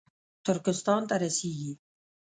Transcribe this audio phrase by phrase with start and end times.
[0.45, 1.71] ترکستان ته رسېږي